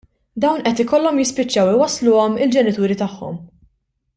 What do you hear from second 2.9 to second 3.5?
tagħhom.